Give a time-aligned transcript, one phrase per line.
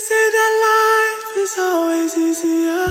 [0.00, 2.86] say that life is always easier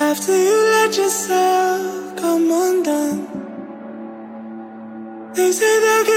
[0.00, 3.20] after you let yourself come undone.
[5.34, 6.09] They say they'll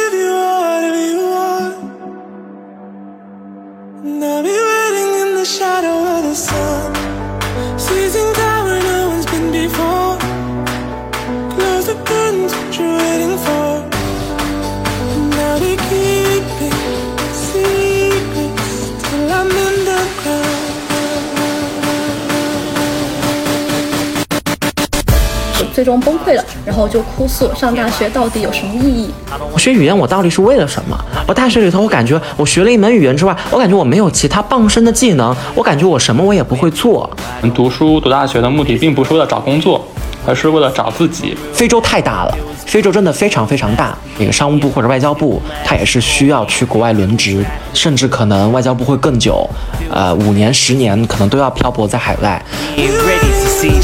[25.73, 29.09] 最终崩溃了，然后就哭诉上大学到底有什么意义？
[29.51, 30.95] 我学语言，我到底是为了什么？
[31.27, 37.09] 我大学里头，我感觉我学了一门语言之外，我感觉我没有其他傍身的技能，我感觉我什么我也不会做。
[37.55, 39.83] 读书读大学的目的，并不是为了找工作，
[40.27, 41.35] 而是为了找自己。
[41.51, 43.97] 非洲太大了，非洲真的非常非常大。
[44.19, 49.49] 那个商务部或者外交部，它也是需要去国外轮值，甚至可能外交部会更久，
[49.89, 52.45] 呃，五年、十年可能都要漂泊在海外。
[52.77, 53.79] Seizing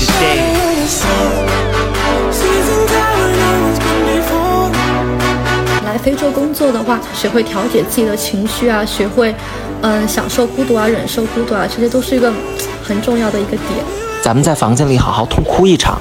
[6.31, 9.33] 工作的话，学会调节自己的情绪啊，学会
[9.81, 12.31] 嗯享受孤独啊，忍受孤独啊，这些都是一个
[12.83, 13.61] 很重要的一个点。
[14.21, 15.97] 咱们在房间里好好痛哭一场，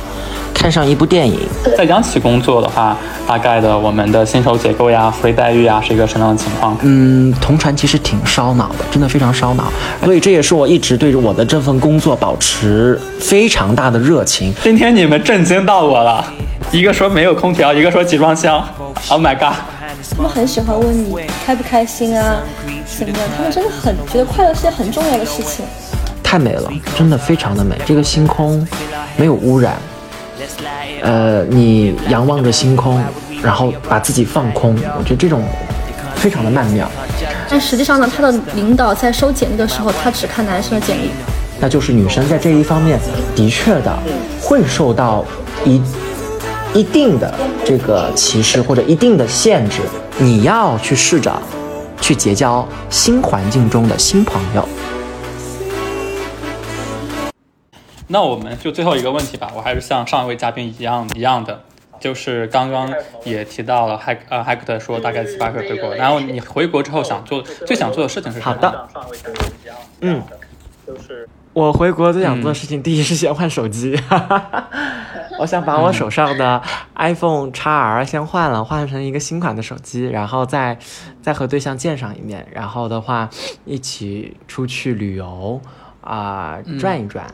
[0.53, 1.39] 看上一部电影，
[1.77, 2.97] 在央企工作的话，
[3.29, 6.77] 大概的我们的薪酬结构呀、福利待遇啊是一个什么样的情况？
[6.83, 9.73] 嗯，同传其实挺烧脑的，真的非常烧脑。
[10.05, 14.53] 所以这也是我一直对着我的这份工作保持非常大的热情。
[14.65, 16.25] 今天你们震惊到我了，
[16.73, 18.61] 一个说没有空调，一个说集装箱。
[19.11, 19.55] Oh my god！
[20.19, 21.17] 他们很喜欢问你
[21.47, 22.43] 开不开心啊，
[22.99, 23.29] 怎么样？
[23.37, 25.65] 他们真的很觉得快乐是件很重要的事情。
[26.25, 27.81] 太美了，真的非常的美。
[27.87, 28.67] 这个星空
[29.17, 29.77] 没有污染，
[31.05, 33.01] 呃，你仰望着星空，
[33.41, 35.41] 然后把自己放空，我觉得这种
[36.17, 36.91] 非常的曼妙。
[37.49, 41.11] 但实际上呢，他的领导在收简历的时候，他只看男生的简历。
[41.61, 42.99] 那就是女生在这一方面
[43.37, 43.97] 的确的
[44.43, 45.25] 会受到
[45.65, 45.81] 一
[46.75, 47.33] 一定的
[47.65, 49.83] 这个歧视或者一定的限制，
[50.21, 51.41] 你要去试着
[52.01, 54.69] 去结交新环境中的新朋友。
[58.09, 61.63] 那我们就最后一个问题吧，我还是像上一位嘉宾一样一样的，
[62.01, 62.93] 就是刚刚
[63.23, 68.55] 也提到了海呃海克特说大概七八个回国，然后你回国之后想做最想做的事情是什么？
[68.55, 68.89] 好的，
[70.01, 70.21] 嗯，
[71.59, 74.01] 我回国最想做的事情，第一是先换手机，
[75.41, 76.63] 我想把我手上的
[76.95, 80.79] iPhone x R 先换了，换成一个新款的手机，然后再
[81.21, 83.29] 再和对象见上一面，然后的话
[83.65, 85.61] 一起出去旅游
[86.01, 87.27] 啊、转一转，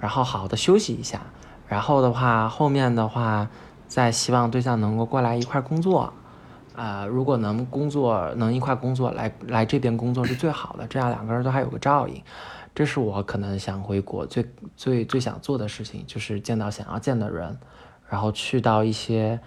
[0.00, 1.20] 然后好好的休息一下，
[1.68, 3.46] 然后的话后面的话
[3.86, 6.12] 再希望对象能够过来一块儿工作。
[6.78, 12.22] 啊、如果能工作，能一块工作，来来这边工作是最好的，这样两个人都还有个照应。
[12.72, 14.46] 这是我可能想回国最
[14.76, 17.58] 最最想做的事情，就是见到想要见的人，
[18.08, 19.40] 然后去到一些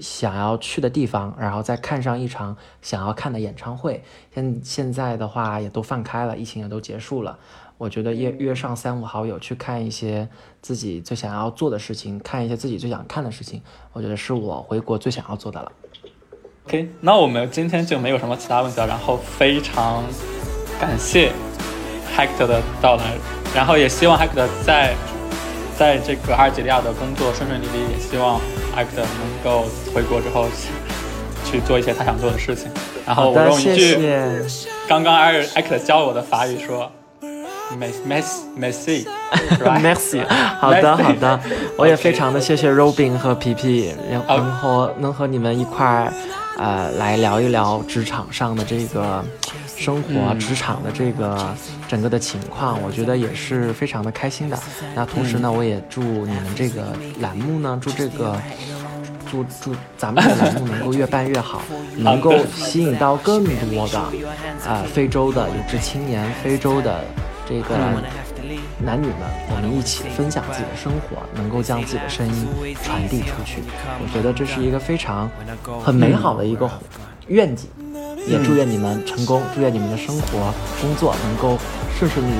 [0.00, 4.02] 想要去的地方，然后再看上一场想要看的演唱会。
[4.34, 7.38] 现现在的话也都放开了，疫情也都结束了，
[7.78, 10.28] 我觉得约约上三五好友去看一些
[10.60, 13.62] 自己最想要做的事情，看一些自己最想看的事情，
[13.92, 15.70] 我觉得是我回国最想要做的了。
[16.70, 20.04] OK，那我们今天就没有什么其他问题了，然后非常
[20.80, 21.32] 感谢
[22.16, 23.02] Hector 的到来，
[23.52, 24.94] 然后也希望 Hector 在
[25.76, 28.40] 在这个阿尔及利亚的工作顺顺利利，也希望
[28.76, 30.46] Hector 能够回国之后
[31.44, 32.70] 去做一些他想做的事情。
[33.04, 33.96] 然后我用一句
[34.48, 34.68] 谢。
[34.86, 36.88] 刚刚 Hector 教我的法语说
[37.76, 37.94] ，Merci
[38.56, 40.24] Merci，Merci，
[40.60, 41.40] 好的好的，
[41.76, 46.12] 我也非常的谢谢 Robin 和皮皮，然后能和能和你们一块儿，
[46.60, 49.24] 呃，来聊一聊职场上的这个
[49.78, 51.56] 生活，嗯职场的这个
[51.88, 54.58] 整个的情况，我觉得也是非常的开心的。
[54.94, 58.36] 那同时嗯呢，我也祝你们这个栏目呢，祝这个。
[59.30, 61.62] 祝祝咱们的 栏目能够越办越好，
[61.96, 64.00] 能够吸引到更多的
[64.68, 67.04] 啊、非洲的有志青年，非洲的
[67.50, 67.74] 这个
[68.78, 72.46] 男女们，我们一起分享自己的生活，能够将自己的声音
[72.80, 73.60] 传递出去。
[73.98, 75.28] 我觉得这是一个非常
[75.84, 76.70] 很美好的一个
[77.26, 77.68] 愿景，
[78.24, 81.58] 也祝愿你们成功，祝愿你们的生活、工作能够
[81.98, 82.36] 顺顺利利，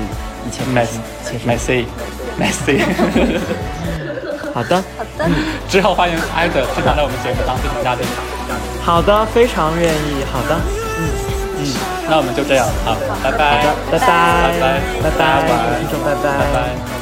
[0.46, 1.58] 一切开心，切顺利。
[1.58, 1.84] Merci
[2.38, 2.78] Merci。
[4.54, 4.80] 好的，
[5.68, 8.06] 之后欢迎 Hector 经常来我们节目当经常嘉宾。
[8.84, 10.22] 好的，非常愿意。
[10.30, 10.56] 好的，
[10.98, 11.10] 嗯，
[12.08, 13.38] 那我们就这样，好，拜拜，
[13.90, 14.80] 拜拜，拜拜。
[15.02, 16.14] 拜拜，大家晚安各位听众，拜。
[16.14, 16.99] 拜拜。